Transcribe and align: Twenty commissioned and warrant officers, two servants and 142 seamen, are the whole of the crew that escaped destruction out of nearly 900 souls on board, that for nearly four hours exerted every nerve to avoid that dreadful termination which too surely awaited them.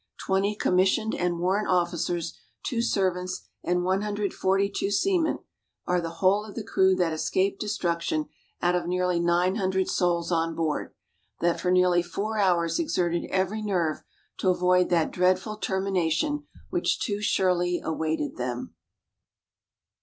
Twenty 0.17 0.55
commissioned 0.55 1.13
and 1.13 1.37
warrant 1.37 1.67
officers, 1.67 2.35
two 2.63 2.81
servants 2.81 3.41
and 3.63 3.83
142 3.83 4.89
seamen, 4.89 5.37
are 5.85 6.01
the 6.01 6.09
whole 6.09 6.43
of 6.43 6.55
the 6.55 6.63
crew 6.63 6.95
that 6.95 7.13
escaped 7.13 7.59
destruction 7.61 8.25
out 8.63 8.73
of 8.73 8.87
nearly 8.87 9.19
900 9.19 9.87
souls 9.87 10.31
on 10.31 10.55
board, 10.55 10.95
that 11.39 11.59
for 11.59 11.69
nearly 11.69 12.01
four 12.01 12.39
hours 12.39 12.79
exerted 12.79 13.25
every 13.29 13.61
nerve 13.61 14.01
to 14.39 14.49
avoid 14.49 14.89
that 14.89 15.11
dreadful 15.11 15.57
termination 15.57 16.47
which 16.71 16.99
too 16.99 17.21
surely 17.21 17.79
awaited 17.79 18.37
them. 18.37 18.73